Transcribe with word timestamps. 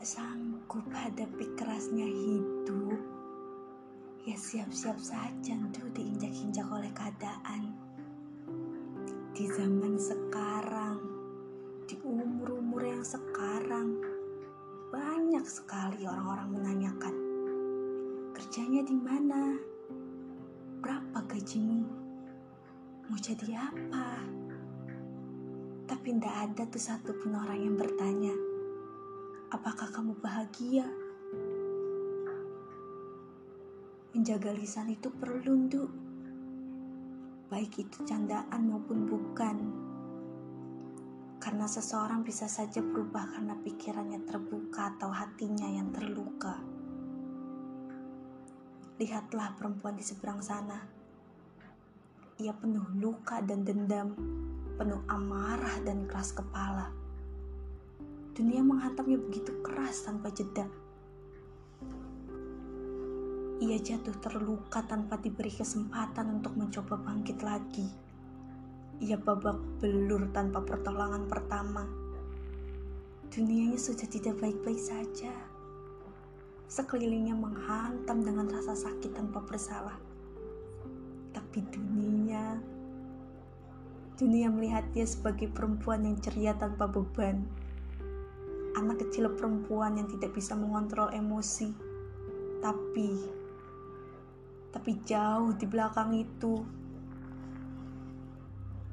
sanggup 0.00 0.88
hadapi 0.96 1.44
kerasnya 1.60 2.08
hidup, 2.08 2.96
ya 4.24 4.32
siap-siap 4.32 4.96
saja 4.96 5.60
tuh 5.76 5.88
diinjak-injak 5.92 6.64
oleh 6.72 6.88
keadaan. 6.96 7.76
Di 9.36 9.44
zaman 9.52 10.00
sekarang, 10.00 11.04
di 11.84 12.00
umur-umur 12.00 12.80
yang 12.80 13.04
sekarang, 13.04 14.00
banyak 14.88 15.44
sekali 15.44 16.08
orang-orang 16.08 16.48
menanyakan, 16.56 17.16
kerjanya 18.32 18.88
di 18.88 18.96
mana? 18.96 19.60
Berapa 20.80 21.28
gajimu? 21.28 21.84
Mau 23.04 23.20
jadi 23.20 23.68
apa? 23.68 24.24
Tapi 25.84 26.08
tidak 26.16 26.36
ada 26.40 26.62
tuh 26.72 26.80
satupun 26.80 27.36
orang 27.36 27.60
yang 27.60 27.76
bertanya, 27.76 28.53
Apakah 29.54 29.86
kamu 29.86 30.18
bahagia? 30.18 30.82
Menjaga 34.10 34.50
lisan 34.50 34.90
itu 34.90 35.14
perlu, 35.14 35.54
untuk 35.54 35.94
Baik 37.46 37.86
itu 37.86 38.02
candaan 38.02 38.66
maupun 38.66 39.06
bukan. 39.06 39.56
Karena 41.38 41.70
seseorang 41.70 42.26
bisa 42.26 42.50
saja 42.50 42.82
berubah 42.82 43.30
karena 43.30 43.54
pikirannya 43.54 44.26
terbuka 44.26 44.98
atau 44.98 45.14
hatinya 45.14 45.70
yang 45.70 45.94
terluka. 45.94 46.58
Lihatlah 48.98 49.54
perempuan 49.54 49.94
di 49.94 50.02
seberang 50.02 50.42
sana. 50.42 50.82
Ia 52.42 52.58
penuh 52.58 52.90
luka 52.98 53.38
dan 53.38 53.62
dendam, 53.62 54.18
penuh 54.74 55.06
amarah 55.06 55.78
dan 55.86 56.10
keras 56.10 56.34
kepala 56.34 57.03
Dunia 58.34 58.66
menghantamnya 58.66 59.14
begitu 59.14 59.62
keras 59.62 60.10
tanpa 60.10 60.26
jeda. 60.34 60.66
Ia 63.62 63.78
jatuh 63.78 64.18
terluka 64.18 64.82
tanpa 64.82 65.22
diberi 65.22 65.54
kesempatan 65.54 66.42
untuk 66.42 66.58
mencoba 66.58 66.98
bangkit 66.98 67.46
lagi. 67.46 67.86
Ia 68.98 69.22
babak 69.22 69.54
belur 69.78 70.34
tanpa 70.34 70.66
pertolongan 70.66 71.30
pertama. 71.30 71.86
Dunianya 73.30 73.78
sudah 73.78 74.10
tidak 74.10 74.34
baik-baik 74.42 74.82
saja. 74.82 75.30
Sekelilingnya 76.66 77.38
menghantam 77.38 78.26
dengan 78.26 78.50
rasa 78.50 78.74
sakit 78.74 79.14
tanpa 79.14 79.46
bersalah. 79.46 79.94
Tapi 81.30 81.62
dunia, 81.70 82.58
dunia 84.18 84.50
melihat 84.50 84.82
dia 84.90 85.06
sebagai 85.06 85.46
perempuan 85.54 86.02
yang 86.02 86.18
ceria 86.18 86.58
tanpa 86.58 86.90
beban 86.90 87.46
anak 88.74 89.06
kecil 89.06 89.30
perempuan 89.34 89.94
yang 89.94 90.10
tidak 90.10 90.34
bisa 90.34 90.58
mengontrol 90.58 91.10
emosi. 91.14 91.70
Tapi, 92.58 93.10
tapi 94.74 94.90
jauh 95.06 95.54
di 95.54 95.66
belakang 95.68 96.10
itu, 96.16 96.64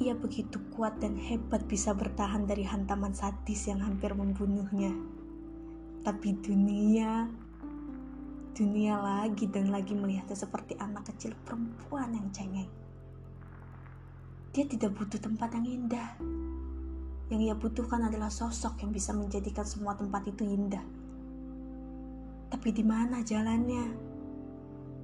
ia 0.00 0.16
begitu 0.16 0.56
kuat 0.72 0.96
dan 1.00 1.16
hebat 1.16 1.64
bisa 1.68 1.92
bertahan 1.92 2.48
dari 2.48 2.64
hantaman 2.64 3.12
sadis 3.12 3.68
yang 3.68 3.80
hampir 3.80 4.12
membunuhnya. 4.12 4.92
Tapi 6.00 6.40
dunia, 6.40 7.28
dunia 8.56 8.96
lagi 8.96 9.44
dan 9.48 9.68
lagi 9.68 9.92
melihatnya 9.92 10.36
seperti 10.36 10.76
anak 10.80 11.08
kecil 11.12 11.36
perempuan 11.44 12.16
yang 12.16 12.28
cengeng. 12.32 12.68
Dia 14.50 14.66
tidak 14.66 14.98
butuh 14.98 15.20
tempat 15.20 15.54
yang 15.54 15.68
indah 15.68 16.18
yang 17.30 17.40
ia 17.46 17.54
butuhkan 17.54 18.02
adalah 18.02 18.26
sosok 18.26 18.82
yang 18.82 18.90
bisa 18.90 19.14
menjadikan 19.14 19.62
semua 19.62 19.94
tempat 19.94 20.26
itu 20.26 20.42
indah. 20.42 20.82
Tapi 22.50 22.68
di 22.74 22.82
mana 22.82 23.22
jalannya? 23.22 23.86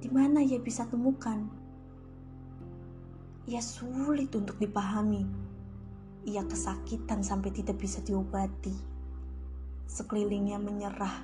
Di 0.03 0.11
mana 0.11 0.43
ia 0.43 0.59
bisa 0.59 0.83
temukan? 0.91 1.47
Ia 3.47 3.63
sulit 3.63 4.35
untuk 4.35 4.59
dipahami. 4.59 5.23
Ia 6.27 6.43
kesakitan 6.43 7.23
sampai 7.23 7.55
tidak 7.55 7.79
bisa 7.79 8.03
diobati. 8.03 8.75
Sekelilingnya 9.87 10.59
menyerah, 10.59 11.23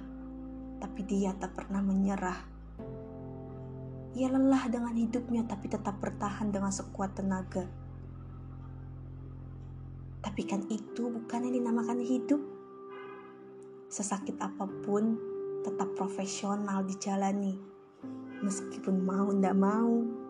tapi 0.80 1.04
dia 1.04 1.36
tak 1.36 1.52
pernah 1.52 1.84
menyerah. 1.84 2.40
Ia 4.16 4.32
lelah 4.32 4.72
dengan 4.72 4.96
hidupnya, 4.96 5.44
tapi 5.44 5.68
tetap 5.68 6.00
bertahan 6.00 6.48
dengan 6.48 6.72
sekuat 6.72 7.20
tenaga 7.20 7.83
tapi 10.24 10.48
kan 10.48 10.64
itu 10.72 11.12
bukan 11.12 11.44
yang 11.44 11.60
dinamakan 11.60 12.00
hidup. 12.00 12.40
Sesakit 13.92 14.40
apa 14.40 14.66
pun, 14.82 15.20
tetap 15.68 15.92
profesional 16.00 16.88
dijalani. 16.88 17.60
Meskipun 18.40 19.04
mau 19.04 19.28
ndak 19.30 19.54
mau, 19.54 20.23